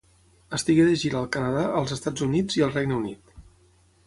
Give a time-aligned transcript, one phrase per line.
[0.57, 3.39] Estigué de gira al Canadà, als Estats Units, i al Regne Unit.